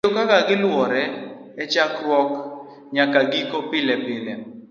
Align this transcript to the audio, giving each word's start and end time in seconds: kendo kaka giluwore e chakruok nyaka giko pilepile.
kendo 0.03 0.17
kaka 0.19 0.37
giluwore 0.47 1.03
e 1.61 1.63
chakruok 1.71 2.29
nyaka 2.95 3.19
giko 3.31 3.57
pilepile. 3.69 4.33